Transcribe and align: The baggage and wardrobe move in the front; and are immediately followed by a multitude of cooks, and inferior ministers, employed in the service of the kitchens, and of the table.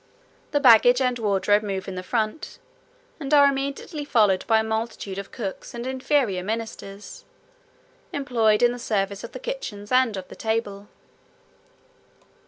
The 0.49 0.59
baggage 0.59 0.99
and 0.99 1.19
wardrobe 1.19 1.61
move 1.61 1.87
in 1.87 1.93
the 1.93 2.01
front; 2.01 2.57
and 3.19 3.31
are 3.35 3.45
immediately 3.45 4.03
followed 4.03 4.43
by 4.47 4.57
a 4.61 4.63
multitude 4.63 5.19
of 5.19 5.31
cooks, 5.31 5.75
and 5.75 5.85
inferior 5.85 6.41
ministers, 6.41 7.23
employed 8.11 8.63
in 8.63 8.71
the 8.71 8.79
service 8.79 9.23
of 9.23 9.33
the 9.33 9.39
kitchens, 9.39 9.91
and 9.91 10.17
of 10.17 10.27
the 10.27 10.35
table. 10.35 10.87